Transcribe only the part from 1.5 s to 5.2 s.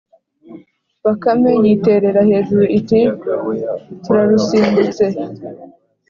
yiterera hejuru iti: “turarusimbutse.”